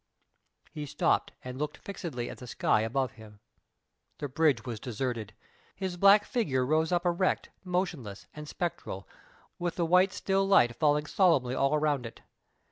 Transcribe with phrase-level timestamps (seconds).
[0.71, 3.39] He stopped, and looked fixedly at the sky above him.
[4.17, 5.35] The bridge was deserted.
[5.75, 9.07] His black figure rose up erect, motionless, and spectral,
[9.59, 12.21] with the white still light falling solemnly all around it.